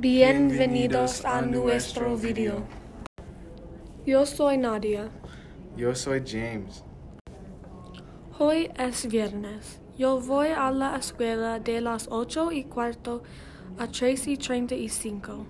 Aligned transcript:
Bienvenidos 0.00 1.26
a 1.26 1.42
nuestro 1.42 2.16
video. 2.16 2.62
Yo 4.06 4.24
soy 4.24 4.56
Nadia. 4.56 5.10
Yo 5.76 5.94
soy 5.94 6.22
James. 6.26 6.82
Hoy 8.38 8.70
es 8.78 9.06
viernes. 9.06 9.78
Yo 9.98 10.18
voy 10.18 10.48
a 10.56 10.70
la 10.70 10.96
escuela 10.96 11.60
de 11.60 11.82
las 11.82 12.08
ocho 12.10 12.50
y 12.50 12.64
cuarto 12.64 13.22
a 13.78 13.88
tres 13.88 14.26
y 14.26 14.38
treinta 14.38 14.74
y 14.74 14.88
cinco. 14.88 15.44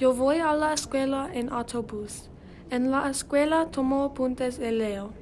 Yo 0.00 0.14
voy 0.14 0.38
a 0.38 0.52
la 0.54 0.72
escuela 0.72 1.30
en 1.32 1.52
autobús. 1.52 2.28
En 2.70 2.90
la 2.90 3.08
escuela 3.08 3.66
tomo 3.70 4.02
apuntes 4.02 4.58
y 4.58 4.72
leo. 4.72 5.12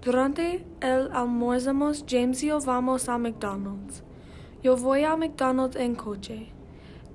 Durante 0.00 0.64
el 0.80 1.10
almuerzamos, 1.12 2.06
James 2.08 2.42
y 2.42 2.46
yo 2.46 2.58
vamos 2.58 3.10
a 3.10 3.18
McDonald's. 3.18 4.02
Yo 4.62 4.78
voy 4.78 5.04
a 5.04 5.14
McDonald's 5.14 5.76
en 5.76 5.94
coche. 5.94 6.55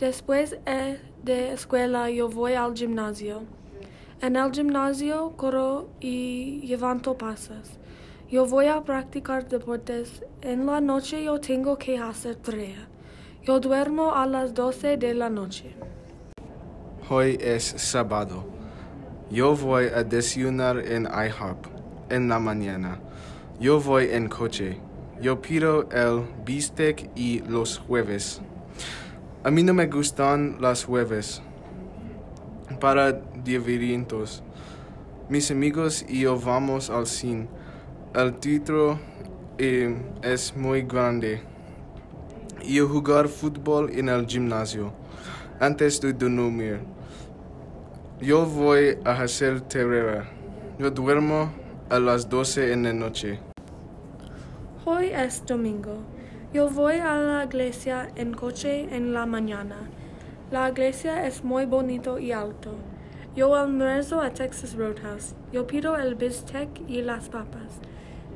Después 0.02 0.58
eh, 0.66 1.00
de 1.24 1.54
escuela 1.54 2.10
yo 2.10 2.28
voy 2.28 2.54
al 2.54 2.74
gimnasio. 2.74 3.44
En 4.20 4.36
el 4.36 4.52
gimnasio 4.52 5.34
corro 5.38 5.92
y 6.00 6.66
levanto 6.66 7.16
pasas. 7.16 7.78
Yo 8.28 8.48
voy 8.48 8.66
a 8.66 8.82
practicar 8.82 9.48
deportes. 9.48 10.24
En 10.42 10.66
la 10.66 10.82
noche 10.82 11.24
yo 11.24 11.40
tengo 11.40 11.78
que 11.78 12.00
hacer 12.00 12.36
tarea. 12.38 12.88
Yo 13.44 13.60
duermo 13.60 14.16
a 14.16 14.26
las 14.26 14.56
12 14.56 14.98
de 14.98 15.14
la 15.14 15.30
noche. 15.30 15.76
Hoy 17.08 17.38
es 17.40 17.64
sábado. 17.64 18.44
Yo 19.30 19.56
voy 19.56 19.86
a 19.86 20.04
desayunar 20.04 20.80
en 20.80 21.04
IHOP 21.04 21.68
en 22.10 22.28
la 22.28 22.40
mañana. 22.40 23.00
Yo 23.60 23.80
voy 23.80 24.08
en 24.12 24.30
coche. 24.30 24.80
Yo 25.22 25.40
pido 25.40 25.88
el 25.92 26.24
bistec 26.44 27.12
y 27.16 27.42
los 27.42 27.78
jueves. 27.78 28.42
A 29.44 29.50
mí 29.50 29.64
no 29.64 29.74
me 29.74 29.88
gustan 29.88 30.58
las 30.60 30.84
jueves 30.84 31.42
para 32.80 33.12
divertirnos. 33.44 34.44
Mis 35.30 35.50
amigos 35.50 36.06
y 36.08 36.22
yo 36.22 36.40
vamos 36.40 36.92
al 36.92 37.08
cine. 37.08 37.48
El 38.14 38.36
teatro 38.36 39.00
eh, 39.58 39.96
es 40.22 40.56
muy 40.56 40.84
grande. 40.84 41.42
Yo 42.64 42.88
jugar 42.88 43.28
fútbol 43.28 43.90
en 43.90 44.10
el 44.10 44.28
gimnasio 44.28 44.94
antes 45.60 46.00
de 46.02 46.14
dormir. 46.14 46.82
Yo 48.20 48.46
voy 48.46 49.00
a 49.04 49.24
hacer 49.24 49.62
tarea. 49.62 50.30
Yo 50.78 50.92
duermo 50.92 51.52
a 51.90 51.98
las 51.98 52.30
12 52.30 52.74
en 52.74 52.84
la 52.84 52.94
noche. 52.94 53.40
Hoy 54.86 55.08
es 55.08 55.44
domingo. 55.48 55.98
Yo 56.54 56.70
voy 56.70 56.96
a 56.96 57.16
la 57.16 57.46
iglesia 57.46 58.10
en 58.18 58.34
coche 58.34 58.94
en 58.94 59.14
la 59.14 59.26
mañana. 59.26 59.78
La 60.52 60.68
iglesia 60.68 61.26
es 61.26 61.46
muy 61.46 61.66
bonito 61.66 62.20
y 62.20 62.34
alto. 62.34 62.74
Yo 63.38 63.56
almuerzo 63.56 64.20
a 64.20 64.32
Texas 64.32 64.76
Roadhouse. 64.76 65.34
Yo 65.54 65.66
pido 65.66 65.96
el 65.96 66.16
bistec 66.16 66.68
y 66.90 67.04
las 67.04 67.30
papas. 67.30 67.80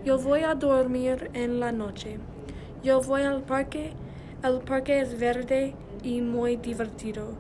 Yo 0.05 0.17
voy 0.17 0.43
a 0.43 0.55
dormir 0.55 1.29
en 1.33 1.59
la 1.59 1.73
noche. 1.73 2.19
Yo 2.85 3.01
voy 3.01 3.23
al 3.23 3.41
parque. 3.41 3.91
El 4.41 4.59
parque 4.59 5.01
es 5.01 5.19
verde 5.19 5.75
y 6.01 6.21
muy 6.21 6.55
divertido. 6.55 7.33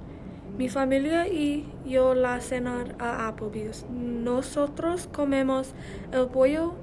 Mi 0.57 0.67
familia 0.67 1.25
y 1.25 1.71
yo 1.85 2.13
la 2.15 2.41
cenar 2.41 2.95
a 2.99 3.29
Applebee's. 3.29 3.85
Nosotros 3.89 5.07
comemos 5.07 5.73
el 6.11 6.27
pollo 6.27 6.73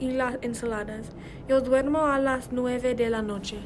y 0.00 0.10
las 0.10 0.38
ensaladas. 0.42 1.06
Yo 1.48 1.60
duermo 1.60 2.06
a 2.06 2.18
las 2.18 2.52
nueve 2.52 2.94
de 2.94 3.10
la 3.10 3.22
noche. 3.22 3.58